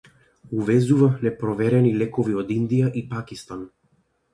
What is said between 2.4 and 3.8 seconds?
од Индија и Пакистан